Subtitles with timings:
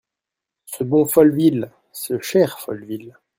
[0.65, 1.69] Ce bon Folleville!…
[1.93, 3.19] ce cher Folleville!